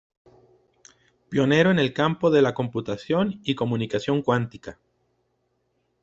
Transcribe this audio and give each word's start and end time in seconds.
Pionero 1.29 1.69
en 1.69 1.77
el 1.77 1.93
campo 1.93 2.31
de 2.31 2.41
la 2.41 2.55
computación 2.55 3.39
y 3.43 3.53
comunicación 3.53 4.23
cuántica. 4.23 4.79